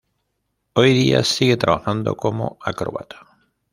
Hoy 0.73 0.93
día 0.95 1.23
sigue 1.23 1.57
trabajando 1.57 2.17
como 2.17 2.57
acróbata. 2.63 3.37